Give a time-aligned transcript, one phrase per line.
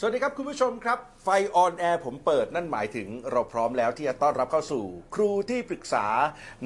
[0.00, 6.06] สวัสดีครับคุณผู้ชมครับ ไฟ on air ผมเปิดนั่นหมายถึงเราพร้อมแล้วที่จะต้อนรับเข้าสู่ ครูที่ปรึกษา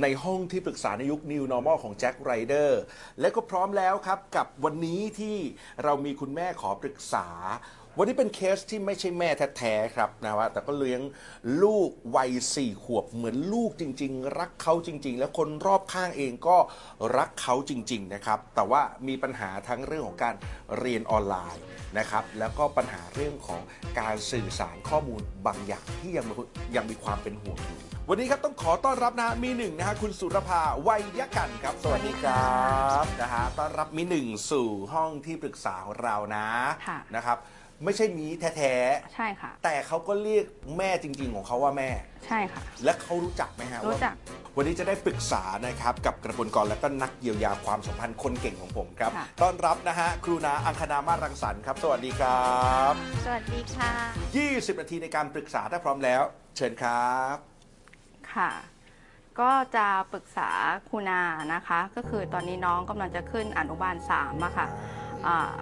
[0.03, 2.81] ในห้องที่ปรึกษาในยุค New Normal ของแจ็คไรเดอร์
[3.21, 5.37] และก็พร้อมแล้วครับกับวันนี้ที่
[5.85, 7.27] เรามีคุณแม่ขอปรึกษา
[7.99, 11.01] วันนี้เป็นเคสที่ไม่ใช่แม่แท้ๆครับนะว่าแต่ก็เลี้ยง
[11.63, 16.57] ลูกวัยสี่ขวบเหมือนลูกจริง ๆ รักเขาจริง ๆ แล้วคนรอบข้างเองก็
[17.19, 20.35] รักเขาจริง ๆ นะครับ แต่ว่ามีปัญหาทั้งเรื่องของการ
[20.79, 21.63] เรียนออนไลน์
[21.99, 23.61] นะครับ แล้วก็ปัญหาเรื่องของ
[24.01, 26.35] การสื่อสารข้อมูลบางอย่างที่ยังมี
[26.77, 32.55] ยังมีความเป็นห่วงอยู่วันนี้ครับต้องขอต้อนรับนะฮะมีหนึ่งนะฮะคุณสุรภาวัยยกันครับ สวัสดีครั
[33.03, 36.47] บนะฮะต้อนรับมีหนึ่งสู่ห้องที่ปรึกษาของเรานะ
[36.89, 37.39] ค่ะนะครับ
[37.85, 38.75] ไม่ใช่มีแท้
[39.15, 40.45] ใช่ค่ะ ๆ แต่เขาก็เรียก
[40.79, 41.91] แม่จริง ๆ ของเขาว่าแม่
[42.27, 44.17] ใช่ค่ะ และเขารู้จักไหมฮะรู้ว่าจัก
[44.57, 52.55] วันนี้จะได้ปรึกษานะครับ กับกระบวนกรและก็นักเยียวยาความสัมพันธ์คนเก่งของผมครับ ค่ะ ต้อนรับนะฮะ ครูนาอังคณามาศรังสรรค์ครับ สวัสดีครั
[52.91, 52.93] บ
[53.25, 53.93] สวัสดีค่ะ
[54.37, 56.23] 20 นาทีในการปรึกษาถ้าพร้อมแล้ว
[56.57, 57.37] เชิญครับ
[58.35, 58.51] ค่ะ
[59.41, 60.51] ก็จะปรึกษา
[60.89, 61.21] ครูนา
[61.55, 64.67] นะคะ ก็คือตอนนี้น้องกำลังจะขึ้นอนุบาลสามอะค่ะ
[65.27, 65.53] อ่า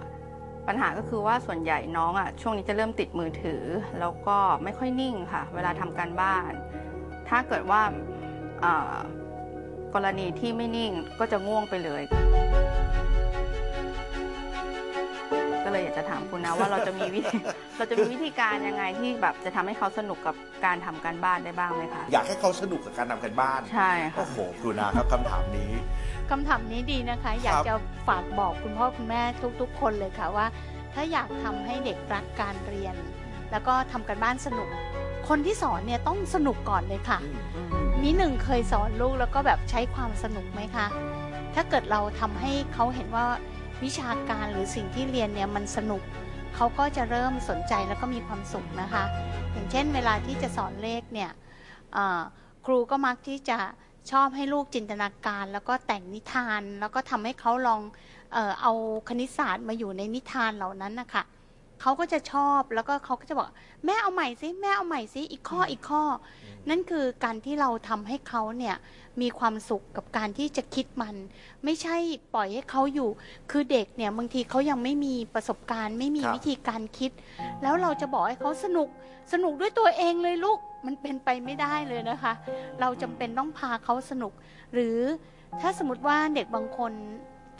[0.67, 3.63] ปัญหาก็คือว่าส่วนใหญ่น้องอะช่วงนี้จะเริ่มติดมือถือ
[3.99, 6.51] แล้วก็ไม่ค่อยนิ่งค่ะ เวลาทำการบ้าน
[7.29, 7.81] ถ้าเกิดว่า
[8.63, 8.97] อ่า
[9.95, 12.03] กรณีที่ไม่นิ่งก็จะง่วงไปเลย
[15.65, 17.37] ก็เลยอยากจะถามคุณนะว่าเราจะมีวิธี
[17.77, 25.71] เราจะมีวิธีการยังไงที่แบบจะทำให้เขาสนุกกับการทำการบ้านได้บ้างไหมคะ อยากให้เขาสนุกกับการทำกันบ้าน ใช่ค่ะ โอ้โหครูนาครับคำถามนี้
[26.29, 27.73] คำถามนี้ดีนะคะ อยากจะ
[28.07, 29.21] ฝากบอกคุณพ่อคุณแม่
[29.61, 30.45] ทุก ๆ คนเลยค่ะว่า
[30.93, 32.95] ถ้าอยากทำให้เด็กรักการเรียน
[33.51, 34.69] แล้วก็ทำกันบ้านสนุก
[35.27, 37.19] คนที่สอนเนี่ยต้องสนุกก่อนเลยค่ะ
[38.01, 40.87] มีหนึ่งเคยสอนลูกแล้วก็แบบใช้ความสนุกไหมคะ
[41.55, 43.25] ถ้าเกิดเราทำให้เขาเห็นว่า
[43.83, 46.01] วิชาการหรือสิ่งที่เรียนเนี่ยมันสนุก
[46.55, 49.03] เขาก็จะเริ่มสนใจแล้วก็มีความสุขนะคะ
[49.51, 51.31] อย่างเช่น เวลาที่จะสอนเลขเนี่ย
[51.93, 52.21] เอ่อ
[52.65, 53.57] ครูก็มักที่จะ
[54.11, 57.81] ชอบให้ลูกจินตนาการ แล้วก็แต่งนิทาน แล้วก็ทำให้เขาลอง
[58.33, 58.71] เออเอา
[59.09, 61.23] คณิตศาสตร์มาอยู่ในนิทานเหล่านั้นนะคะ
[61.81, 63.47] เขาก็จะชอบแล้วก็เขาก็จะบอก
[63.85, 66.03] แม่เอาใหม่สิแม่เอาใหม่สิอีกข้ออีกข้อ
[66.69, 68.75] นั่นคือการที่เราทำให้เขาเนี่ย
[69.21, 71.15] มีความสุขกับการที่จะคิดมัน
[71.63, 71.97] ไม่ใช่
[72.33, 73.09] ปล่อยให้เขาอยู่
[73.51, 77.11] คือเด็กเนี่ยบางทีเขายังไม่มีประสบการณ์ ไม่มีครับวิธีการคิด
[77.61, 78.87] แล้วเราจะบอกให้เขาสนุก
[79.33, 82.33] สนุกด้วยตัวเองเลยลูกมันเป็นไปไม่ได้เลยนะคะ
[82.79, 84.33] เราจำเป็นต้องพาเขาสนุก
[84.73, 84.97] หรือ
[85.61, 86.93] ถ้าสมมติว่าเด็กบางคน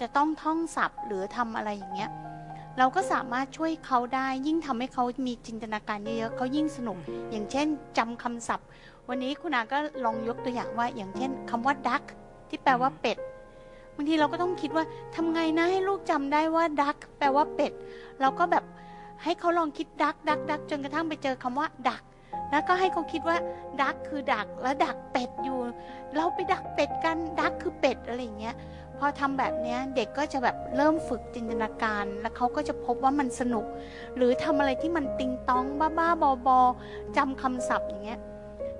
[0.01, 2.11] จะต้องท่องศัพท์หรือทำอะไรอย่างเงี้ย
[2.77, 6.97] เราก็สามารถช่วยเขาได้ ยิ่งทำให้เขามีจินตนาการเยอะๆเขายิ่งสนุก
[7.31, 8.67] อย่างเช่นจำคำศัพท์
[9.09, 12.03] วันนี้คุณอาก็ลองยกตัวอย่างว่า อย่างเช่นคำว่า duck
[12.49, 13.17] ที่แปลว่าเป็ด
[13.95, 14.83] บางทีเราก็ต้องคิดว่า
[15.15, 17.73] ทำไงนะให้ลูกจำได้ว่า duck แปลว่าเป็ด
[18.21, 18.63] เราก็แบบ
[19.23, 22.03] ให้เขาลองคิด duck duck duck จนกระทั่งไปเจอคำว่า duck
[22.51, 23.37] แล้วก็ให้เขาคิดว่า
[23.81, 25.59] duck คือดักแล้วดักเป็ดอยู่
[26.15, 28.55] เราไปดักเป็ดกัน duck คือเป็ดอะไรอย่างเงี้ย
[28.99, 33.65] พอทำแบบเนี้ยเด็กก็จะแบบเริ่มฝึกจินตนาการ แล้วเขาก็จะพบว่ามันสนุก
[34.15, 38.19] หรือทำอะไรที่มันติงตองบ้าๆบอๆจำคำศัพท์อย่างเงี้ย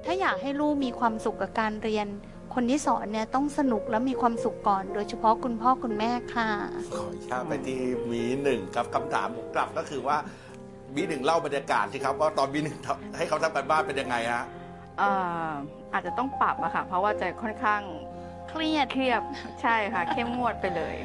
[0.06, 2.08] ถ้าอยากให้ลูกมีความสุขกับการเรียน
[2.54, 6.50] คนที่สอนเนี่ยต้องสนุกและมีความสุขก่อน โดยเฉพาะคุณพ่อคุณแม่ค่ะ
[6.96, 7.80] ขออนุญาตไปที่
[8.12, 10.18] มีหนึ่งครับคำถามผมกลับก็คือว่า
[10.96, 14.44] มีหนึ่งเล่าบรรยากาศสิครับว่าตอนมีหนึ่งทำให้เขาทำกันบ้านเป็นยังไงฮะ
[14.98, 15.10] เอ่
[15.50, 15.52] อ
[15.94, 17.82] อาจจะต้องปรับอะค่ะ เพราะว่าจะค่อนข้าง
[18.50, 19.22] เครียด เครียด
[19.62, 20.96] ใช่ค่ะ เข้มงวดไปเลย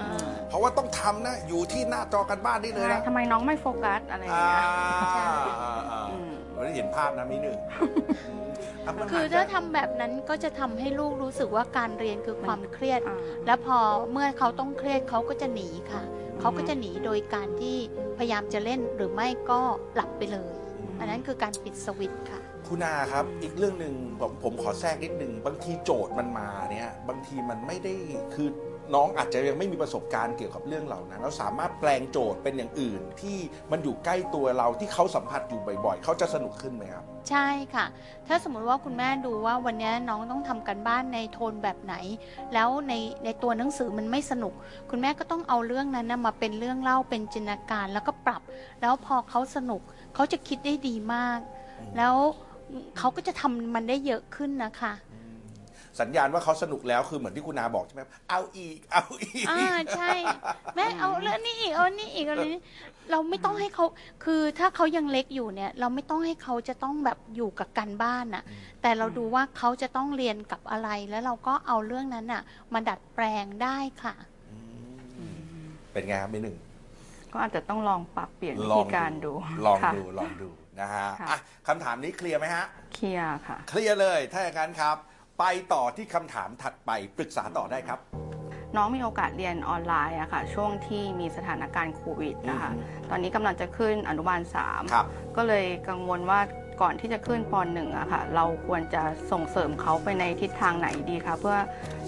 [0.00, 0.08] อ่า
[0.48, 4.64] เพราะว่าต้องทำนะ อยู่ที่หน้าจอกันบ้านนี่เลยใช่นะทำไมน้องไม่โฟกัสอะไรอย่างอ่าเงี้ย
[5.60, 13.78] อ่าอ่าอืมวันนี้เห็นภาพนะมีหนึ่งะมันคือจจะถ้าทำแบบนั้นก็จะทำให้ลูกรู้สึกว่าการเรียนคือความเครียดอ่าแล้วพอ
[14.12, 16.02] เมื่อเขาต้องเครียดเขาก็จะหนีค่ะ
[16.40, 17.76] เขาก็จะหนีโดยการที่
[18.18, 19.60] พยายามจะเล่นหรือไม่ก็
[19.94, 20.52] หลับไปเลย
[20.98, 22.39] อันนั้นคือการปิดสวิตช์ค่ะ
[22.70, 27.94] คุณอาครับ อีกเรื่องหนึ่งผมผมขอแทรกนิดนึงบางทีโจทย์มันมาเนี่ยบางทีมันไม่ได้
[28.34, 28.48] คือ
[28.94, 33.38] น้องอาจจะยังไม่มีประสบการณ์เกี่ยวกับเรื่องเหล่านั้นเราสามารถแปลงโจทย์เป็นอย่างอื่น ที่
[33.70, 37.86] มันอยู่ใกล้ตัวเราที่เขาสัมผัสอยู่บ่อยๆ เขาจะสนุกขึ้นไหมครับ ใช่ค่ะ
[38.26, 41.94] ถ้าสมมติว่าคุณแม่ดูว่าวันนี้น้องต้องทำกันบ้านในโทนแบบไหน
[42.54, 42.94] แล้วใน
[43.24, 44.54] ในตัวหนังสือมันไม่สนุก
[44.90, 48.42] คุณแม่ก็ต้องเอาเรื่องนั้นนะมาเป็นเรื่องเล่าเป็นจินตนาการแล้วก็ปรับ
[48.80, 49.82] แล้วพอเขาสนุก
[50.14, 51.38] เขาจะคิดได้ดีมาก
[51.96, 52.16] แล้ว
[52.98, 54.92] เขาก็จะทำมันได้เยอะขึ้นนะคะ
[56.00, 60.12] สัญญาณว่าเขาสนุกแล้วคือเหมือนที่คุณอาบอกใช่ไหมครับเอาอีก เอาอีก อ่าใช่
[60.74, 62.62] แม่เอาเรื่องนี้อีกเอานี่อีกเอาเรื่องนี้
[63.10, 63.84] เราไม่ต้องให้เขา
[64.24, 68.44] คือถ้าเขายังเล็กอยู่เนี่ย เราไม่ต้องให้เขาจะต้องแบบอยู่กับการบ้านน่ะ
[68.82, 74.14] แต่เราดูว่าเขาจะต้องเรียนกับอะไรแล้วเราก็เอาเรื่องนั้นน่ะมาดัดแปลงได้ค่ะ
[75.92, 76.56] เป็นไงครับมีหนึ่ง
[77.32, 79.32] ก็อาจจะต้องลองปรับเปลี่ยนวิลอธีงการดู
[79.66, 80.48] ลองค่ะ ดูลองดู
[80.80, 81.38] นะฮะค่ะ อะ
[81.68, 82.64] คำถามนี้เคลียร์ไหมฮะ
[82.94, 84.96] เคลียร์ค่ะ เคลียร์เลย ถ้าอย่างนั้นครับ
[85.38, 88.00] ไปต่อที่คำถามถัดไปปรึกษาต่อได้ครับ
[88.76, 95.06] น้องมีโอกาสเรียนออนไลน์อะค่ะ ช่วงที่มีสถานการณ์โควิดนะคะ อืม ตอนนี้กำลังจะขึ้นอนุบาล3ครับ
[95.36, 96.40] ก็เลยกังวลว่า
[96.82, 101.56] ก่อนที่จะขึ้นปหนึ่งอะค่ะ เราควรจะส่งเสริมเขาไปในทิศทางไหนดีคะเพื่อ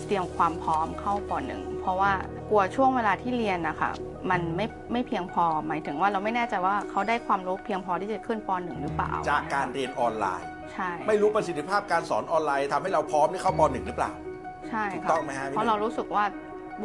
[0.07, 2.13] เตรียมความพร้อมเข้าปหนึ่งเพราะว่า
[2.51, 3.91] กลัวช่วงเวลาที่เรียนนะคะ
[4.31, 14.11] มันไม่ไม่เพียงพอ หมายถึงว่าเราไม่แน่ใจว่าเขาได้ความรู้เพียงพอที่จะขึ้นปหนึ่งหรือเปล่า จากการเรียนออนไลน์ ใช่ ไม่รู้ประสิทธิภาพการสอนออนไลน์ทำให้เราพร้อมที่เข้าปหนึ่งหรือเปล่า
[14.69, 16.25] ใช่ถูกค่ะต้องไหมฮะพี่เพราะเรารู้สึกว่า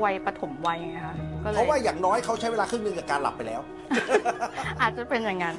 [0.03, 3.61] วัยปฐมวัยไงคะก็เลเพราะยว่าอย่างน้อยเขาใช้เวลาครึ่งหนึ่งกับการหลับไปแล้ว
[4.81, 5.55] อาจจะเป็นอย่างนั้น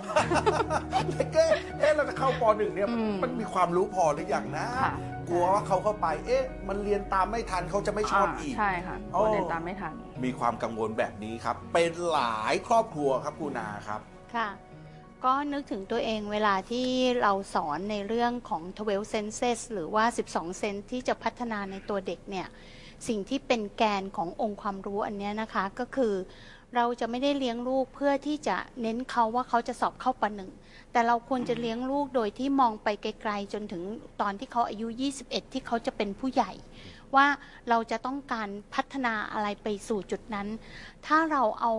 [1.32, 4.92] เอ๊ะเอ๊ะเราจะเข้าปหนึ่งเนี่ยอืมมันมีความรู้พอหรือยังนะ ค่ะ
[5.28, 9.94] กลัวว่าเขาเข้าไป เอ๊ะ มันเรียนตามไม่ทันเขาจะไม่ชอบอีก ใช่ค่ะโอ้คนเรียนตามไม่ทัน
[10.24, 14.00] มีความกังวลแบบนี้ครับ เป็นหลายครอบครัวครับคุณนาครับ
[14.34, 14.48] ค่ะ
[15.24, 16.86] ก็นึกถึงตัวเองเวลาที่
[17.22, 22.46] เราสอนในเรื่องของ 12 senses หรือว่า 12 เซนที่จะพัฒนาในตัวเด็กเนี่ย
[23.08, 26.14] สิ่งที่เป็นแกนขององค์ความรู้อันเนี้ยนะคะก็คือ
[26.76, 30.50] เราจะไม่ได้เลี้ยงลูกเพื่อที่จะเน้นเขาว่าเขาจะสอบเข้าปหนึ่ง
[30.92, 33.82] แต่เราควรจะเลี้ยงลูกโดยที่มองไปไกลๆจนถึง
[34.20, 34.86] ตอนที่เขาอายุ
[35.20, 36.52] 21 ที่เขาจะเป็นผู้ใหญ่
[37.16, 37.26] ว่า
[37.68, 40.48] เราจะต้องการพัฒนาอะไรไปสู่จุดนั้น
[41.06, 41.72] ถ้าเราเอา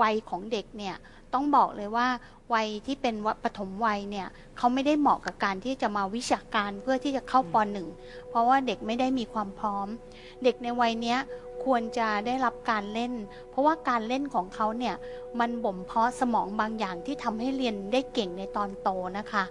[0.00, 0.96] วัยของเด็กเนี่ย
[1.34, 2.08] ต้องบอกเลยว่า
[2.54, 7.88] วัยที่เป็นวัปฐมวัยเนี่ยเขาไม่ได้เหมาะกับการที่จะมาวิชาการเพื่อที่จะเข้าปหนึ่ง
[8.28, 9.86] เพราะว่าเด็กไม่ได้มีความพร้อม
[10.44, 11.18] เด็กในวัยเนี้ย
[11.64, 13.12] ควรจะได้รับการเล่น
[13.50, 14.94] เพราะว่าการเล่นของเขาเนี่ย
[15.40, 18.88] มันบ่มเพาะสมองบางอย่างที่ทำให้เรียนได้เก่งในตอนโต
[19.18, 19.44] นะคะ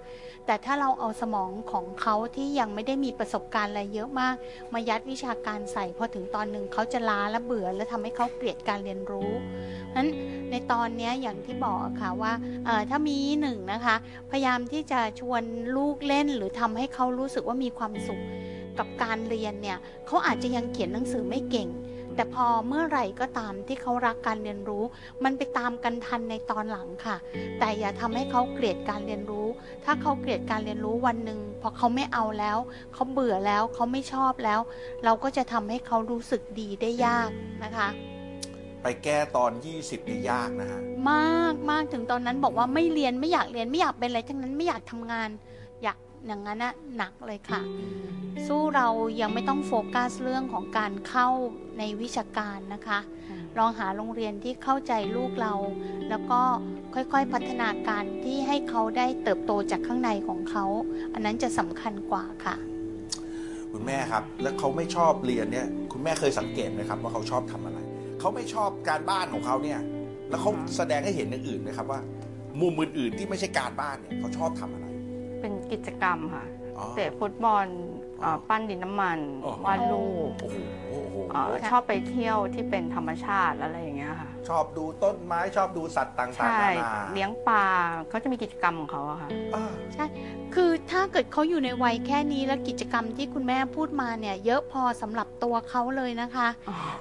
[0.45, 4.35] แต่ถ้าเราเอาสมองของเขาที่ยังไม่ได้มีประสบการณ์อะไรเยอะมาก
[4.73, 9.31] มายัดวิชาการใส่พอถึงตอนหนึ่งเขาจะล้าและเบื่อ และทำให้เขาเกลียดการเรียนรู้
[9.95, 10.07] นั้น
[10.51, 12.33] ในตอนนี้อย่างที่บอกค่ะว่า
[12.89, 13.95] ถ้ามีหนึ่งนะคะ
[14.31, 15.43] พยายามที่จะชวน
[15.77, 18.21] ลูกเล่นหรือทำให้เขารู้สึกว่ามีความสุข
[18.79, 19.77] กับการเรียนเนี่ย
[20.07, 21.67] เขาอาจจะยังเขียนหนังสือไม่เก่ง
[22.15, 24.83] แต่พอเมื่อไหร่ก็ตามที่เขารักการเรียนรู้
[25.23, 27.15] มันไปตามกันทันในตอนหลังค่ะ
[27.59, 29.47] แต่อย่าทำให้เขาเกลียดการเรียนรู้
[29.85, 32.57] ถ้าเขาเกลียดการเรียนรู้วันหนึ่งพอเขาไม่เอาแล้ว
[32.93, 34.59] เขาเบื่อแล้วเขาไม่ชอบแล้ว
[35.05, 37.29] เราก็จะทำให้เขารู้สึกดีได้ยาก
[37.63, 37.89] นะคะ
[38.83, 39.51] ไปแก้ตอน
[39.81, 40.81] 20นี่ยากนะฮะ
[41.11, 45.29] มากมากถึงตอนนั้นบอกว่าไม่เรียนไม่อยากเรียนไม่อยากเป็นอะไรทั้งนั้นไม่อยากทำงาน
[46.27, 47.61] อยากอย่างนั้นนะหนักเลยค่ะ
[48.47, 48.87] สู้เรา
[49.21, 51.27] ยังไม่ต้องโฟกัสเรื่องของการเข้า
[51.77, 52.99] ในวิชาการนะคะ
[53.57, 55.53] ลองหาโรงเรียนที่เข้าใจลูกเรา
[56.09, 56.41] แล้วก็
[56.93, 60.65] ค่อยๆพัฒนาการที่ให้เขาได้เติบโตจากข้างในของเขา
[61.13, 62.55] อันนั้นจะสำคัญกว่าค่ะ
[63.71, 67.79] คุณแม่ครับ แล้วเขาไม่ชอบเรียนเนี่ย คุณแม่เคยสังเกตไหมครับ ว่าเขาชอบทำอะไร
[68.19, 69.79] เขาไม่ชอบการบ้านของเขาเนี่ย
[70.29, 71.99] แล้วเขาแสดงให้เห็นอย่างอื่นไหมครับว่า
[72.61, 74.87] มุมอื่นๆที่ไม่ใช่การบ้านเนี่ยเขาชอบทำอะไร
[75.43, 76.45] เป็นกิจกรรมค่ะ
[76.77, 80.57] อ๋อเตะฟุตบอลเอ่อปั้นดินน้ำมันอ๋อ วาดรูปโอ้โห
[80.89, 87.65] โอ้โหเอ่อชอบไปเที่ยวที่เป็นธรรมชาติอะไรอย่างเงี้ยค่ะ ชอบดูต้นไม้ชอบดูสัตว์ต่างๆใช่ นานาเลี้ยงปลา
[88.09, 90.07] เขาจะมีกิจกรรมของเขาอะค่ะ อ่า
[90.53, 96.47] คือถ้าเกิดเขาอยู่ในวัยแค่นี้แล้วกิจกรรมที่คุณแม่พูดมาเนี่ย เยอะพอสำหรับตัวเขาเลยนะคะ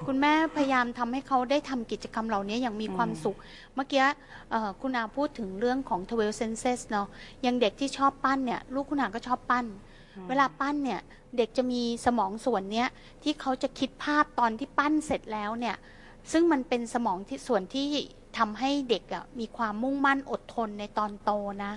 [0.07, 3.37] คุณแม่พยายามทำให้เขาได้ทำกิจกรรมเหล่านี้อย่างมีความสุข
[3.75, 4.05] เมื่อกี้
[4.51, 7.07] เอ่อคุณอาพูดถึงเรื่องของ 12 senses เนาะ
[7.41, 9.65] อย่างเด็กที่ชอบปั้นเนี่ย ลูกคุณอาก็ชอบปั้น
[10.29, 11.01] เวลาปั้นเนี่ย
[11.37, 12.87] เด็กจะมีสมองส่วนเนี้ย
[13.23, 15.75] ที่เขาจะคิดภาพตอนที่ปั้นเสร็จแล้วเนี่ย
[16.31, 17.87] ซึ่งมันเป็นสมองที่ส่วนที่
[18.37, 21.31] ทำให้เด็กอะมีความมุ่งมั่นอดทนในตอนโต
[21.63, 21.73] นะ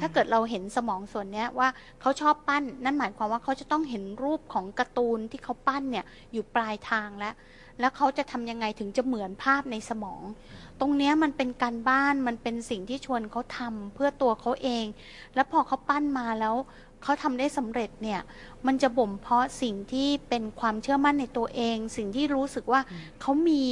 [0.00, 1.68] ถ้าเกิดเราเห็นสมองส่วนเนี้ยว่า
[2.00, 7.34] เขาชอบปั้นนั่นหมายความว่าเขาจะต้องเห็นรูปของการ์ตูนที่เขาปั้นเนี่ยอยู่ปลายทางแล้ว
[7.80, 10.22] แล้วเขาจะทำยังไงถึงจะเหมือนภาพในสมอง
[10.80, 14.84] ตรงเนี้ยมันเป็นการบ้านมันเป็นสิ่งที่ชวนเขาทำเพื่อตัวเขาเอง
[15.34, 16.54] แล้วพอเขาปั้นมาแล้ว
[17.02, 18.20] เขาทำได้สำเร็จเนี่ย
[18.66, 22.80] มันจะบ่มเพาะสิ่งที่เป็นความเชื่อมั่นในตัวเอง สิ่งที่รู้สึกว่า
[23.20, 23.62] เขามี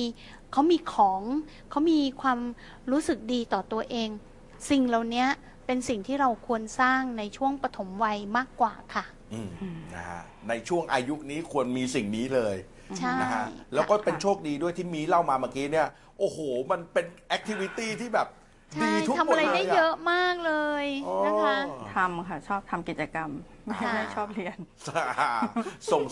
[0.52, 1.22] เขามีของ
[1.70, 2.38] เขามีความ
[2.90, 4.08] รู้สึกดีต่อตัวเอง
[4.70, 5.26] สิ่งเหล่านี้
[5.66, 9.49] เป็นสิ่งที่เราควรสร้างในช่วงปฐมวัยมากกว่าค่ะอืม
[9.94, 12.56] นะฮะในช่วงอายุนี้ควรมีสิ่งนี้เลย
[12.99, 13.44] ใช่นะฮะ
[13.75, 16.38] แล้วก็เป็นค่ะโชคดีด้วยที่มีเล่ามาเมื่อกี้เนี่ย โอ้โห
[16.70, 18.28] มันเป็นแอคทิวิตี้ที่แบบ
[18.74, 20.52] ใช่ดีทุกทำอะไรคนได้ลเยอะมากเล
[20.84, 20.86] ย
[21.26, 23.30] นะคะอ๋อทำค่ะ ชอบทำกิจกรรม
[23.64, 24.58] ไม่ค่ะ ไม่ชอบเรียน
[25.92, 26.02] ส่ง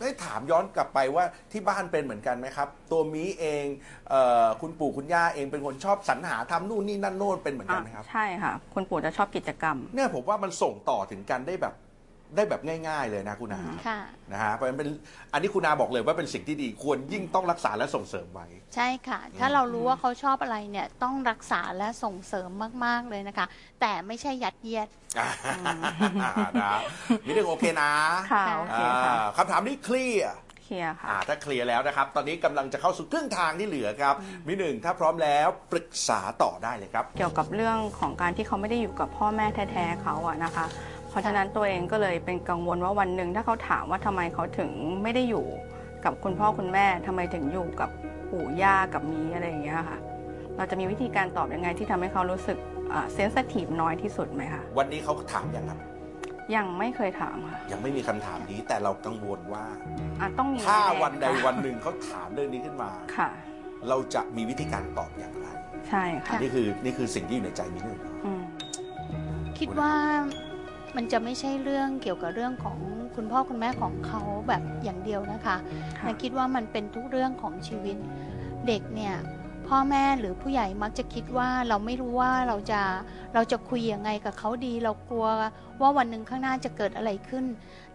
[0.00, 3.66] ได้ถามย้อนกลับไปว่าที่บ้านเป็นเหมือนกันไหมครับ ตัวมีเอง
[4.10, 11.74] เออคุณปู่คุณย่าเองเป็นคนชอบสรรหาทำนู่นนี่นั่นโน่นเป็นเหมือนกันไหมครับ ใช่ค่ะ คุณปู่จะชอบกิจกรรม เนี่ยผมว่ามันส่งต่อถึงกันได้แบบ
[12.34, 14.00] ได้แบบง่าย ๆ เลยนะคุณอาค่ะ
[14.32, 14.88] นะฮะเพราะฉะนั้นเป็น
[15.32, 22.50] อันนี้คุณอาบอกเลยว่าเป็นสิ่งที่ดีควรยิ่งต้องรักษาและส่งเสริมไว้ ใช่ค่ะ ถ้าเรารู้ว่าเขาชอบอะไรเนี่ยต้องรักษาและส่งเสริม
[22.84, 23.46] มากๆเลยนะคะ
[23.80, 26.74] แต่ไม่ใช่ยัดเยียดอ่านะ
[27.26, 27.92] นี่เรื่องโอเคนะ
[28.32, 34.14] ค่ะค่ะโอเคค่ะอ่าคำถามนี้เคลียร์เคลียร์ค่ะอ่าถ้าเคลียร์แล้วนะครับ ตอนนี้กำลังจะเข้าสู่ครึ่งทางที่เหลือครับ
[34.46, 44.70] มิหนึ่งถ้าพร้อมแล้วปรึกษาต่อได้เลยครับ เกี่ยวกับเรื่องของการที่เขาไม่ได้อยู่กับพ่อแม่แท้ๆเขาอะนะคะเพ ราะฉะนั้นตัวเองก็เลยเป็นกังวลว่าวันหนึ่งถ้าเขาถามว่าทำไมเขาถึง
[45.02, 45.46] ไม่ได้อยู่
[46.04, 47.90] กับคุณพ่อคุณแม่ทำไมถึงอยู่กับ
[48.30, 49.98] ปู่ย่ากับมีอะไรอย่างเงี้ยค่ะ
[50.56, 52.58] เราจะมีวิธีการตอบยังไงที่ทำให้เขารู้สึก
[53.14, 55.78] เซนสทีฟน้อยที่สุดไหมคะวันนี้เขาถามอย่างครับ
[56.56, 59.64] ยังไม่เคยถามค่ะ ยังไม่มีคำถามนี้แต่เรากังวลว่า
[60.20, 63.28] อะต้องมีถ้าแๆวันใดค่ะวันหนึ่งเขาถามเรื่องนี้ขึ้นมาค่ะ
[63.88, 65.46] เราจะมีวิธีการตอบอย่างไร
[65.88, 68.42] ใช่ค่ะนี่คือนี่คือสิ่งที่อยู่ในใจมิหนึ่งอืม
[69.58, 69.92] คิดว่า
[70.96, 72.78] มันจะไม่ใช่เรื่องเกี่ยวกับเรื่องของ
[73.16, 75.56] คุณพ่อคุณแม่ของเขาแบบอย่างเดียวนะคะ
[75.98, 77.96] ค่ะนะคิดว่ามันเป็นทุกเรื่องของชีวิต
[78.66, 79.14] เด็กเนี่ย
[79.68, 82.80] พ่อแม่หรือผู้ใหญ่มักจะคิดว่าเราไม่รู้ว่าเราจะ
[83.34, 85.26] เราจะคุยยังไงกับเขาดี เรากลัว
[85.80, 87.44] ว่าวันหนึ่งข้างหน้าจะเกิดอะไรขึ้น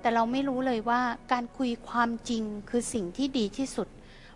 [0.02, 3.88] แต่เราไม่รู้เลยว่าการคุยความจริงคือสิ่งที่ดีที่สุด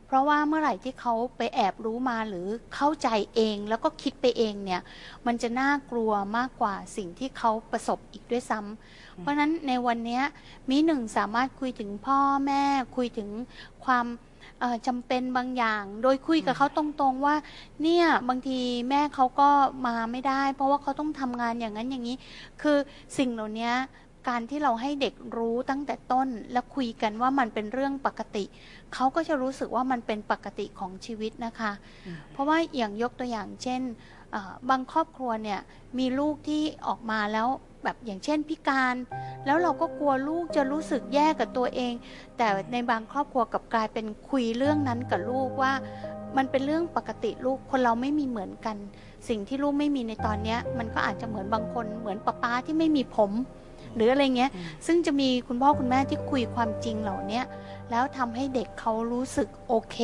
[0.07, 4.81] เพราะว่าเมื่อไหร่ที่เขาไปแอบรู้มาหรือเข้าใจเอง แล้วก็คิดไปเองเนี่ย
[5.25, 10.23] มันจะน่ากลัวมากกว่าสิ่งที่เขาประสบอีกด้วยซ้ำเพราะฉะนั้นในวันเนี้ย
[10.69, 12.63] มีหนึ่งสามารถคุยถึงพ่อแม่
[12.95, 13.29] คุยถึง
[13.85, 14.05] ความ
[14.59, 17.35] เอ่อจำเป็นบางอย่าง โดยคุยกับเขาตรงๆว่า
[17.83, 18.59] เนี่ยบางที
[18.89, 19.49] แม่เขาก็
[19.85, 22.17] มาไม่ได้ เพราะว่าเขาต้องทำงานอย่างนั้นอย่างนี้
[22.61, 22.77] คือ
[23.17, 23.71] สิ่งเหล่านี้
[24.27, 28.43] การที่เราให้เด็กรู้ตั้งแต่ต้น และคุยกันว่ามันเป็นเรื่องปกติ
[28.93, 31.71] เขาก็จะรู้สึกว่ามันเป็นปกติของชีวิตนะคะ
[32.31, 33.81] เพราะว่าอย่างยกตัวอย่างเช่น
[34.31, 35.59] เอ่อบางครอบครัวเนี่ย
[35.99, 37.47] มีลูกที่ออกมาแล้ว
[37.83, 38.95] แบบอย่างเช่นพิการ
[39.45, 41.93] แล้วเราก็กลัวลูกจะรู้สึกแย่กับตัวเอง
[42.37, 45.73] แต่ในบางครอบครัวกลับกลายเป็นคุยเรื่องนั้นกับลูกว่า
[46.37, 48.77] มันเป็นเรื่องปกติลูกคนเราไม่มีเหมือนกัน
[49.29, 53.31] สิ่งที่ลูกไม่มีในตอนเนี้ยมันก็อาจจะเหมือนบางคนเหมือนป้าป้าที่ไม่มีผม
[53.95, 54.51] หรืออะไรเงี้ย
[54.87, 57.45] ซึ่งจะมีคุณพ่อคุณแม่ที่คุยความจริงเหล่าเนี้ย
[57.91, 59.97] แล้วทำให้เด็กเขารู้สึกโอเค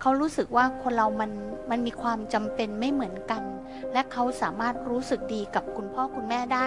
[0.00, 1.30] เขารู้สึกว่าคนเรามัน
[1.70, 3.42] มันมีความจำเป็นไม่เหมือนกัน
[3.92, 6.66] และเขาสามารถรู้สึกดีกับคุณพ่อคุณแม่ได้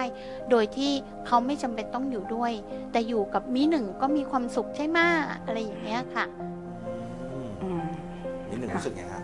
[0.50, 0.92] โดยที่
[1.26, 2.52] เขาไม่จำเป็นต้องอยู่ด้วย
[2.92, 4.98] แต่อยู่กับมีหนึ่งก็มีความสุขใช่ไหม
[5.44, 6.24] อะไรอย่างเงี้ยค่ะ
[7.62, 7.84] อืม
[8.48, 9.22] มิหนึ่งรู้สึกไงฮะ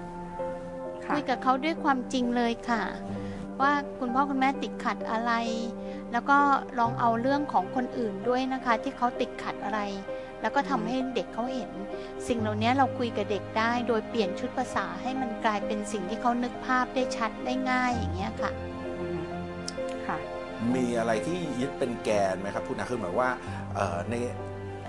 [1.04, 2.82] ค่ะคุยกับเขาด้วยความจริงเลยค่ะ
[3.60, 5.32] ว่าคุณพ่อคุณแม่ติดขัดอะไร
[6.12, 6.38] แล้วก็
[6.78, 9.80] ลองเอาเรื่องของคนอื่นด้วยนะคะ ที่เขาติดขัดอะไร
[10.42, 11.70] แล้วก็ทำให้เด็กเขาเห็น
[12.28, 18.50] สิ่งเหล่านี้เราคุยกับเด็กได้ โดยเปลี่ยนชุดภาษาให้มันกลายเป็นสิ่งที่เขานึกภาพได้ชัดได้ง่ายอย่างเงี้ยค่ะ
[19.00, 19.20] อืม
[20.06, 20.18] ค่ะ
[20.74, 23.30] มีอะไรที่ยึดเป็นแกนไหมครับคุณอาคือหมายว่า
[23.74, 24.14] เอ่อใน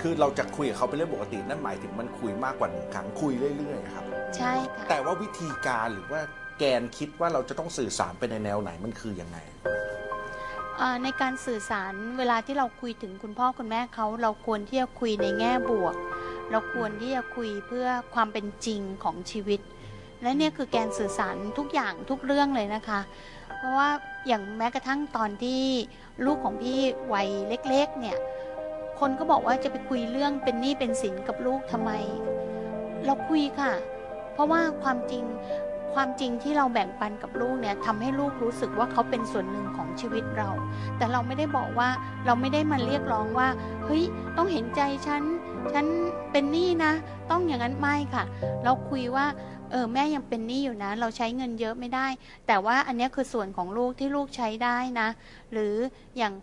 [0.02, 4.06] คือเราจะคุยกับเขาเป็นเรื่องปกตินั่นหมายถึงมันคุยมากกว่าหนึ่งครั้งคุยเรื่อยๆครับ
[4.38, 6.22] ใช่ค่ะแต่ว่าวิธีการหรือว่า
[6.58, 9.90] แกนคิดว่าเราจะต้องสื่อสารไปในแนวไหนมันคือยังไงเอ่อ
[11.03, 15.95] ในการสื่อสารเวลาที่เราคุยถึงคุณพ่อคุณแม่เขาเราควรที่จะคุยในแง่บวก
[16.51, 19.59] เราควรที่จะคุยเพื่อความเป็นจริงของชีวิต
[20.21, 23.00] และเนี่ยคือแกนสื่อสารทุกอย่างทุกเรื่องเลยนะคะ
[23.57, 23.89] เพราะว่า
[24.27, 25.62] อย่างแม้กระทั่งตอนที่
[26.25, 26.79] ลูกของพี่
[27.13, 27.29] วัย
[27.69, 28.17] เล็กๆเนี่ย
[29.00, 31.91] คนก็บอกว่าจะไปคุยเรื่องเป็นหนี้เป็นสินกับลูกทำไม
[33.05, 33.71] เราคุยค่ะ
[34.33, 35.24] เพราะว่าความจริง
[35.96, 40.50] ความจริงที่เราแบ่งปันกับลูกเนี่ยทำให้ลูกรู้สึกว่าเขาเป็นส่วนหนึ่งของชีวิตเรา
[40.98, 41.89] แต่เราไม่ได้บอกว่า
[42.25, 43.48] เราไม่ได้มาเรียกร้องว่า
[43.86, 44.03] เฮ้ย
[44.38, 45.24] ต้องเห็นใจฉัน
[45.74, 45.86] ฉัน
[46.31, 46.93] เป็นหนี้นะ
[47.29, 48.24] ต้องอย่างนั้นไม่ค่ะ
[48.63, 49.25] เราคุยว่า
[49.72, 52.08] เออแม่ยังเป็นหนี้อยู่นะ เราใช้เงินเยอะไม่ได้
[52.48, 55.08] แต่ว่าอันนี้คือส่วนของลูกที่ลูกใช้ได้นะ
[55.51, 55.75] หรือ
[56.17, 56.34] อย่าง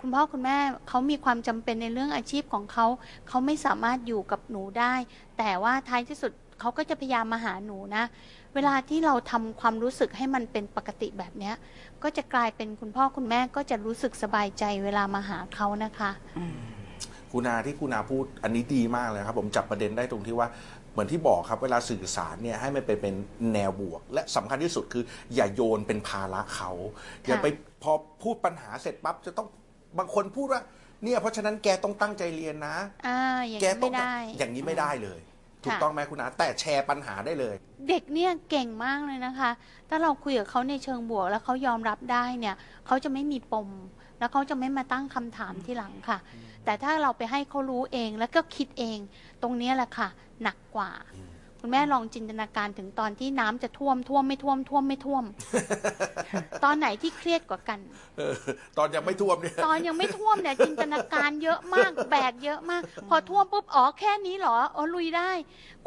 [0.00, 0.56] คุณพ่อคุณแม่
[0.88, 2.86] เขามีความจำเป็นในเรื่องอาชีพของเขา
[3.28, 4.94] เขาไม่สามารถอยู่กับหนูได้
[5.38, 8.04] แต่ว่าท้ายที่สุดเขาก็จะพยายามมาหาหนูนะ
[8.56, 11.54] เวลาที่เราทำความรู้สึกให้มันเป็นปกติแบบเนี้ย
[12.02, 16.10] ก็จะกลายเป็นคุณพ่อคุณแม่ก็จะรู้สึกสบายใจเวลามาหาเขานะคะ
[17.32, 20.48] คุณอาที่คุณอาพูดอันนี้ดีมากเลยครับผมจับประเด็นได้ตรงที่ว่า
[20.92, 23.14] เหมือนที่บอกครับเวลาสื่อสารเนี่ยให้มันเป็นเป็น
[23.52, 26.70] แนวบวก และสำคัญที่สุดคือ อย่าโยนเป็นภาระเขา
[27.26, 27.46] อย่าไป
[27.82, 29.46] พอพูดปัญหาเสร็จปั๊บจะต้อง
[29.98, 30.60] บางคนพูดว่า
[31.04, 35.20] เนี่ยเพราะฉะนั้นแกต้องตั้งใจเรียนนะ อ่าอย่างแกนี้ต้องไม่ได้ อย่างนี้ไม่ได้เลย
[35.64, 37.54] ถูกค่ะต้องไหมคุณอาแต่แชร์ปัญหาได้เลย
[37.88, 39.50] เด็กเนี่ยเก่งมากเลยนะคะ
[39.88, 42.54] ถ้าเราคุยกับเขาในเชิงบวก แล้วเขายอมรับได้เนี่ย
[42.86, 43.68] เขาจะไม่มีปม
[44.18, 46.18] แล้วเขาจะไม่มาตั้งคำถามที่หลังค่ะ
[46.64, 48.98] แต่ถ้าเราไปให้เขารู้เองแล้วก็คิดเอง
[49.42, 50.08] ตรงเนี้ยแหละค่ะ
[50.42, 50.90] หนักกว่า
[51.60, 55.24] คุณแม่ลองจินตนาการถึงตอนที่น้ำจะท่วมท่วมไม่ท่วมท่วมไม่ท่วม
[56.64, 57.78] ตอนไหนที่เครียดกว่ากัน
[58.16, 58.34] เออ
[58.78, 65.30] ตอนยังไม่ท่วมเนี่ยตอนยังไม่ท่วมเนี่ยจินตนาการเยอะมากแบกเยอะมาก พอท่วมปุ๊บอ๋อแค่นี้เหรออ๋อลุยได้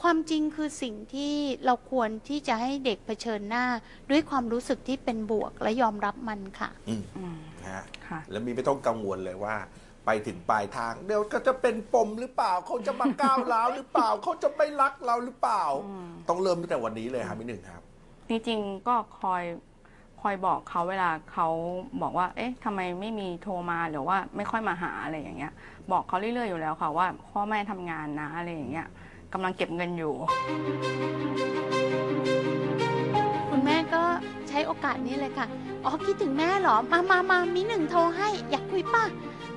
[0.01, 1.33] ความจริงคือสิ่งที่
[1.65, 3.65] เราควรที่จะให้เด็กเผชิญหน้า
[4.09, 9.55] ด้วยความรู้สึกที่เป็นบวกและยอมรับมันค่ะอืมอืมนะฮะค่ะ แล้วมีไม่ต้องกังวลเลยว่า
[10.11, 17.81] ไปถึงปลายทาง เดี๋ยวก็จะเป็นปมหรือเปล่าเขาจะมาก้าวร้าวหรือเปล่าเขาจะไม่รักเราหรือเปล่าอืมต้องเริ่มตั้งแต่วันนี้เลยครับพี่หนึ่งครับ
[18.29, 19.43] จริงๆก็คอย
[20.21, 21.47] คอยบอกเขาเวลาเขา
[22.01, 25.53] บอกว่า เอ๊ะทำไมไม่มีโทรมาหรือว่าไม่ค่อยมาหาอะไรอย่างเงี้ย
[25.91, 28.87] บอกเขาเรื่อยๆอยู่แล้วค่ะว่าพ่อแม่ทำงานนะอะไรอย่างเงี้ย
[29.33, 30.13] กำลังเก็บเงินอยู่
[33.49, 34.03] คุณแม่ก็
[34.49, 35.47] ใช้โอกาสนี้เลยค่ะ
[35.85, 39.05] อ๋อคิดถึงแม่เหรอ มามามามีหนึ่งโทรให้ อยากคุยป่ะ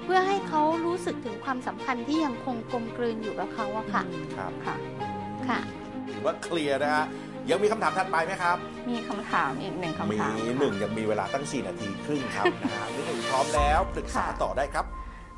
[0.05, 4.03] เพื่อให้เขารู้สึกถึงความสัมพันธ์ที่ยังคงกลมกลืนอยู่กับเขาอะค่ะ
[4.37, 4.77] ครับค่ะ
[5.49, 5.59] ค่ะ
[6.11, 7.05] ถือว่าเคลียร์นะฮะ
[7.51, 8.57] ยังมีคำถามถัดไปไหมครับ
[8.91, 14.85] มีคำถามอีกหนึ่งคำมีถามค่ะ หนึ่งยังมีเวลาตั้ง 4 นาทีครึ่งครับนะฮะพี่หนึ่งพร้อมแล้วปรึกษาค่ะ ต่อได้ครับ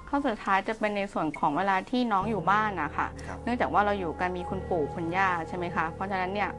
[0.08, 6.50] ข้อสุดท้ายจะเป็นในส่วนของเวลาที่น้องอยู่บ้านนะคะ ครับ เนื่องจากว่าเราอยู่กันมีคุณปู่คุณย่าใช่ไหมคะ เพราะฉะนั้นเนี่ย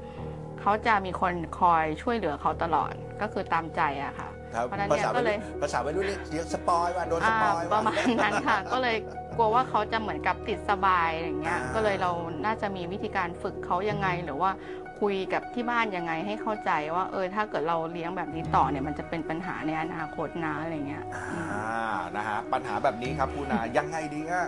[0.61, 8.97] เขาจะมีคนคอยช่วยเหลือเขาตลอดก็คือตามใจอะค่ะ ครับเพราะฉะนั้นภาเนี่ยษาก็วัยเลรุ่ยนภาษาวัยรุ่นเรียกเรียกสปอยว่าโดนสอ่าปอยปว่าระมาณนั้นค่ะ ก็เลย
[9.37, 12.11] กลัวว่าเขาจะเหมือนกับติดสบายอย่างเงี้ยอ่าก็เลยเรา
[12.45, 14.51] น่าจะมีวิธีการฝึกเขายังไงหรือว่า
[14.99, 24.47] คุยกับที่บ้านยังไงให้เข้าใจว่าเออถ้าเกิดเราเลี้ยงแบบนี้ต่อเนี่ยมันจะเป็นปัญหาในอนาคตนะอะไรเงี้ยอ่านะฮะปัญหาแบบนี้ครับคุณนายังไงดีฮะ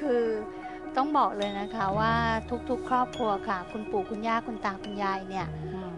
[0.00, 0.24] คือ
[0.96, 2.12] ต้องบอกเลยนะคะว่า
[2.70, 5.46] ทุกๆ ครอบครัวค่ะ คุณปู่คุณย่าคุณตาคุณยายเนี่ย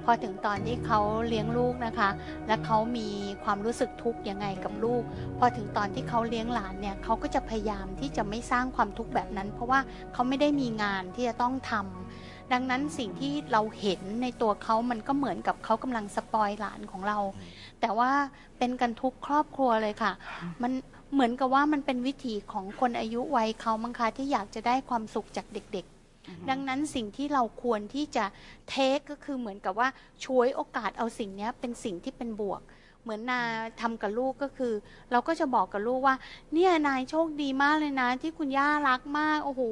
[0.05, 2.11] พอถึงตอนที่เขาเลี้ยงลูกนะคะ
[2.47, 3.09] และเขามี
[3.45, 5.03] ความรู้สึกทุกข์ยังไงกับลูก
[5.39, 9.81] พอถึงตอนที่เขาเลี้ยงหลานเนี่ยเขาก็จะพยายามที่จะไม่สร้างความทุกข์แบบนั้น เพราะว่า
[10.13, 17.19] เขาไม่ได้มีงานที่จะต้องทำดังนั้นสิ่งที่เราเห็นในตัวเขามันก็เหมือนกับเขากำลังสปอยหลานของเรา
[17.81, 18.11] แต่ว่า
[18.59, 20.13] เป็นกันทุกครอบครัวเลยค่ะ
[20.63, 20.73] มัน
[21.13, 25.87] เหมือนกับว่ามันเป็นวิถีของคนอายุวัยเขามั้งคะที่อยากจะได้ความสุขจากเด็ก
[26.51, 28.25] ดังนั้นสิ่งที่เราควรที่จะ
[28.69, 29.89] เทคก็คือเหมือนกับว่า
[30.25, 32.63] ช่วยโอกาสเอาสิ่งนี้เป็นสิ่งที่เป็นบวก
[33.03, 33.41] เหมือนนา
[33.81, 34.73] ทำกับลูกก็คือ
[35.13, 36.17] เราก็จะบอกกับลูกว่า
[36.53, 39.63] เนี่ยนายโชคดีมากเลยนะ ที่คุณย่ารักมากโอ้โห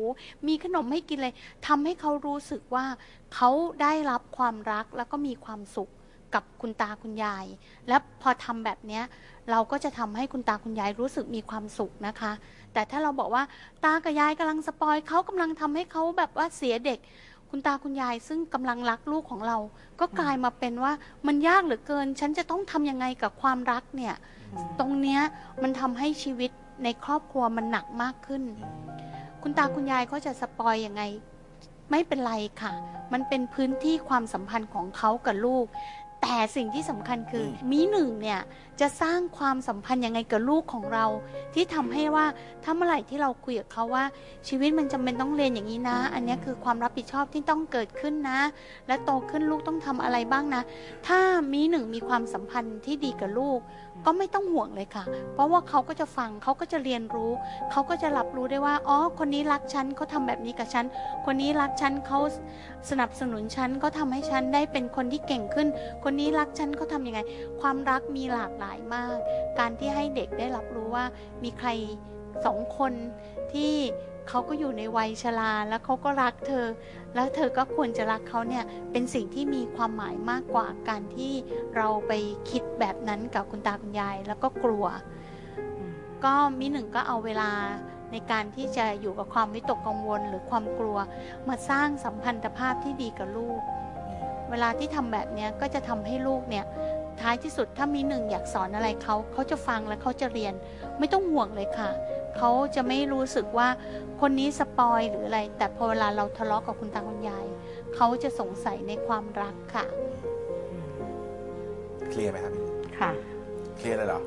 [0.47, 1.35] มีขนมให้กินเลย
[1.67, 2.85] ทำให้เขารู้สึกว่า
[3.35, 3.51] เขา
[3.83, 5.91] ได้รับความรักแล้วก็มีความสุข
[6.35, 7.47] กับคุณตาคุณยาย
[7.89, 9.05] และพอทำแบบเนี้ย
[9.51, 12.33] เราก็จะทำให้คุณตาคุณยายรู้สึกมีความสุขนะคะ
[12.73, 13.43] แต่ถ้าเราบอกว่า
[13.85, 16.99] ตากับยายกำลังสปอยเขากำลังทำให้เขาแบบว่าเสียเด็ก
[17.51, 19.59] คุณตาคุณยายซึ่งกำลังรักลูกของเรา
[20.01, 20.93] ก็กลายมาเป็นว่า
[21.27, 24.15] มันยากเหลือเกิน ฉันจะต้องทำยังไงกับความรักเนี่ย
[24.79, 25.21] ตรงเนี้ย
[25.63, 26.51] มันทำให้ชีวิต
[26.85, 28.43] ในครอบครัวมันหนักมากขึ้น
[29.43, 31.03] คุณตาคุณยายเขาจะสปอยยังไง
[31.91, 32.73] ไม่เป็นไรค่ะ
[33.13, 35.67] มันเป็นพื้นที่ความสัมพันธ์ของเขากับลูก
[36.23, 38.41] แต่สิ่งที่สำคัญคืออมีหนึ่งเนี่ย
[38.81, 41.07] จะสร้างความสัมพันธ์ยังไงกับลูกของเรา
[41.55, 42.27] ที่ทำให้ว่า
[42.65, 44.05] ถ้าเมื่อไหร่ที่เราคุยกับเขาว่า
[44.49, 48.41] ชีวิตมันจำเป็นต้องเรียนอย่างนี้นะ อันเนี้ยคือความรับผิดชอบที่ต้องเกิดขึ้นนะ
[48.87, 50.63] และโตขึ้นลูกต้องทำอะไรบ้างนะ
[51.07, 51.21] ถ้า
[51.53, 53.61] มีหนึ่งมีความสัมพันธ์ที่ดีกับลูก
[54.07, 57.33] ก็ไม่ต้องห่วงเลยค่ะ เพราะว่าเขาก็จะฟังเขาก็จะเรียนรู้
[57.71, 60.85] เขาก็จะรับรู้ได้ว่า อ๋อ คนนี้รักฉันเขาทำแบบนี้กับฉัน
[61.27, 62.19] คนนี้รักฉันเขา
[62.91, 65.69] สนับสนุนฉันเขาทำให้ฉันได้เป็นคนที่เก่งขึ้น
[66.05, 67.21] คนนี้รักฉันเขาทำยังไง
[67.61, 69.17] ความรักมีหลากหลายมาก
[69.59, 71.05] การที่ให้เด็กได้รับรู้ว่า
[71.45, 71.69] มีใคร
[72.47, 72.93] สองคน
[73.53, 73.75] ที่
[74.33, 76.67] เขาก็อยู่ในวัยชราแล้วเขาก็รักเธอ
[77.15, 81.33] แล้วเธอก็ควรจะรักเขาเนี่ยเป็นสิ่งที่มีความหมายมากกว่าการที่
[81.77, 82.13] เราไป
[82.51, 84.87] คิดแบบนั้นกับคุณตาคุณยายแล้วก็กลัว
[86.25, 87.51] ก็มิหนึ่งก็เอาเวลา
[88.13, 90.99] ในการที่จะอยู่กับความวิตกกังวลหรือความกลัว
[91.49, 93.61] มาสร้างสัมพันธภาพที่ดีกับลูก
[94.51, 96.65] เวลาที่ทำแบบนี้ก็จะทำให้ลูกเนี่ย
[97.21, 100.55] ท้ายที่สุดถ้ามีหนึ่งอยากสอนอะไรเขาเขาจะฟังและเขาจะเรียน
[100.99, 101.91] ไม่ต้องห่วงเลยค่ะ
[102.37, 103.69] เขาจะไม่รู้สึกว่า
[104.21, 107.47] คนนี้สปอยหรืออะไร แต่พอเวลาเราทะเลาะกับคุณตาคุณยาย
[107.95, 109.85] เขาจะสงสัยในความรักค่ะ
[112.11, 112.67] เคลียร์ไหมครับพี่
[112.99, 113.11] ค่ะ
[113.77, 114.21] เคลียร์เลยเหรอ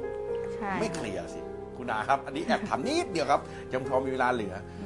[0.54, 1.40] ใช่ไม่เคลียร์สิ
[1.78, 3.42] คุณนาครับ อันนี้แอบถามนิดเดียวครับ
[3.74, 4.84] ยังพอมีเวลาเหลืออ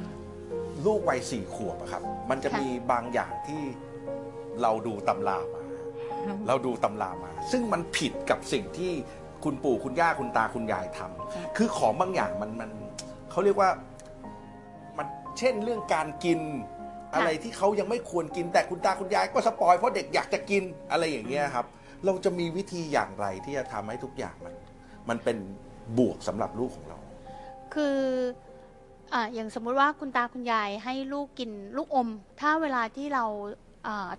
[0.86, 3.62] ลูกวัยสี่ขวบอะครับ มันจะค่ะมีบางอย่างที่
[4.62, 5.62] เราดูตำรามา
[6.48, 8.92] เราดูตำรามา ซึ่งมันผิดกับสิ่งที่
[9.44, 12.70] คุณปู่คุณย่าคุณตาคุณยายทำคือของบางอย่างมันมัน
[13.38, 13.72] เขาเรียกว่า
[14.98, 15.08] มัน
[15.40, 16.40] เช่นเรื่องการกิน
[17.14, 21.66] อะไรที่เขายังไม่ควรกินแต่คุณตาคุณยายก็สปอยเพราะเด็กอยากจะกินอะไรอย่างเงี้ยครับ
[22.06, 24.54] เราจะมีวิธีอย่างไรที่จะทำให้ทุกอย่างมัน
[25.10, 25.38] มันเป็น
[25.98, 26.98] บวกสำหรับลูกของเรา
[27.74, 28.00] คือ
[29.14, 32.10] อ่าอย่างสมมุติว่าคุณตาคุณยายให้ลูกกินลูกอม
[32.42, 33.26] ถ้าเวลาที่เรา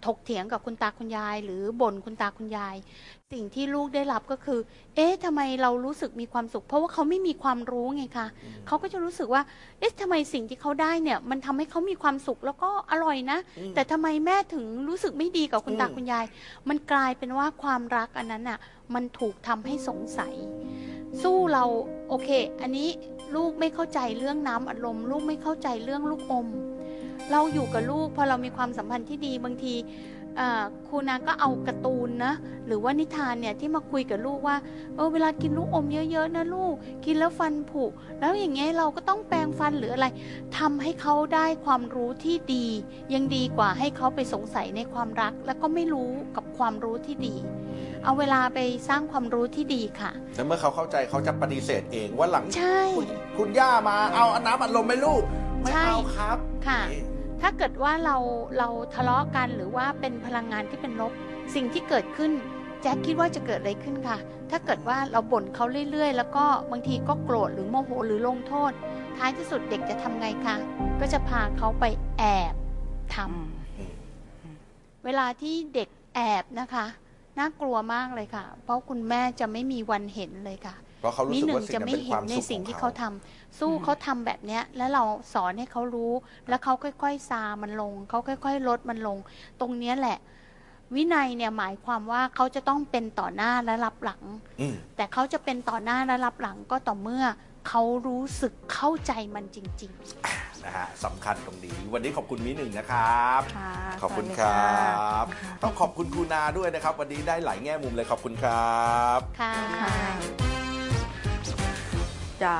[0.06, 2.76] ถกเถียงกับคุณตาคุณยาย หรือบ่นคุณตาคุณยาย
[3.36, 4.60] สิ่งที่ลูกได้รับก็คือ
[4.96, 8.26] เอ๊ะทำไมเรารู้สึกมีความสุข เพราะว่าเขาไม่มีความรู้ไงคะ
[8.66, 9.42] เขาก็จะรู้สึกว่า
[9.78, 16.26] เอ๊ะทำไมสิ่งที่เขาได้เนี่ย มันทำให้เขามีความสุขแล้วก็อร่อยนะอืมแต่ทำไมแม่ถึงรู้สึกไม่ดีกับคุณตาอืมคุณยาย
[16.68, 18.58] มันกลายเป็นว่าความรักอันนั้นอะ
[18.94, 20.34] มันถูกทำให้สงสัย
[21.22, 21.64] สู้เรา
[22.08, 22.28] โอเค
[22.62, 22.88] อันนี้
[23.34, 26.48] ลูกไม่เข้าใจเรื่องน้ำอัดลมลูกไม่เข้าใจเรื่องลูกอม
[27.32, 30.17] เราอยู่กับลูกพอเรามีความสัมพันธ์ที่ดีบางทีเอ่อ
[30.88, 32.34] ครูนาก็เอาการ์ตูนนะ
[32.66, 34.56] หรือว่านิทานเนี่ยที่มาคุยกับลูกว่า
[34.96, 36.74] เออเวลากินลูกอมเยอะๆนะลูก
[37.04, 37.84] กินแล้วฟันผุ
[38.20, 40.06] แล้วอย่างเงี้ยเราก็ต้องแปรงฟันหรืออะไร
[40.58, 42.66] ทำให้เขาได้ความรู้ที่ดี
[43.14, 47.34] ยังดีกว่าให้เขาไปสงสัยในความรัก แล้วก็ไม่รู้กับความรู้ที่ดี
[48.04, 55.22] เอาเวลาไปสร้างความรู้ที่ดีค่ะแล้วเมื่อเขาเข้าใจเขาจะปฏิเสธเองว่าหลังใช่คุณคุณย่ามาเอาน้ำอัดลมไหมลูก
[55.60, 57.02] ไม่ใช่เอาครับค่ะนี่
[57.42, 58.16] ถ้าเกิดว่าเรา
[58.58, 61.12] เราทะเลาะกันหรือว่าเป็นพลังงานที่เป็นลบ
[61.54, 62.32] สิ่งที่เกิดขึ้น
[62.82, 64.18] แจ็คคิดว่าจะเกิดอะไรขึ้นค่ะ
[64.50, 68.72] ถ้าเกิดว่าเราบ่นเขาเรื่อย ๆ แล้วก็บางทีก็โกรธหรือโมโหหรือลงโทษ
[69.16, 70.56] ท้ายที่สุดเด็กจะทำไงคะ
[71.00, 71.84] ก็จะพาเขาไป
[72.18, 72.22] แอ
[72.52, 72.54] บ
[73.14, 73.94] ทำอืม
[75.04, 76.86] เวลาที่เด็กแอบนะคะ
[77.38, 86.12] น่ากลัวมากเลยค่ะ เพราะคุณแม่จะไม่มีวันเห็นเลยค่ะ เพราะเขารู้นี่สึกหนึ่ว่างสิ่งจะนั้นไม่เป็นคเห็วานมในสุขสิ่งของที่เขาเขาทำสู้เขาทำแบบเนี้ย แล้วเราสอนให้เขารู้
[86.48, 89.18] แล้วเขาค่อยๆซามันลงเขาค่อย ๆ ลดมันลง
[89.60, 90.18] ตรงเนี้ยแหละ
[90.94, 94.22] วินัยเนี่ยหมายความว่าเขาจะต้องเป็นต่อหน้าและรับหลัง
[94.60, 97.24] อืมแต่เขาจะเป็นต่อหน้าและรับหลังก็ต่อเมื่อ
[97.68, 105.24] เขารู้สึกเข้าใจมันจริงๆนะฮะสำคัญตรงนี้ วันนี้ขอบคุณมิหนึ่งนะครับค่ะ ขอบคุณสวัสดีครัะบ
[105.62, 110.67] ต้องขอบคุณครูนาด้วยนะครับ วันนี้ได้หลายแง่มุมเลยขอบคุณครับ ค่ะ ค่ะ
[112.42, 112.54] จะ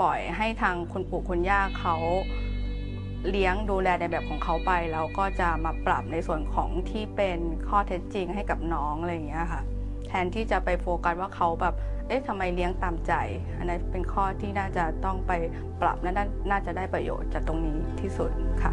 [0.00, 1.96] ปล่อยให้ทางคุณปู่คุณย่าเขา
[3.30, 9.62] เลี้ยงดูแลในแบบของเขาไป แล้วก็จะมาปรับในส่วนของที่เป็นข้อเท็จจริงให้กับน้องอะไรอย่างเงี้ยค่ะ
[10.08, 11.74] แทนที่จะไปโฟกัสว่าเขาแบบ
[12.08, 13.12] เอ๊ะทำไมเลี้ยงตามใจ
[13.58, 15.32] อันนั้นเป็นข้อที่น่าจะต้องไป
[15.80, 18.30] ปรับและน่าน่าจะได้ประโยชน์จากตรงนี้ที่สุด
[18.62, 18.72] ค่ะ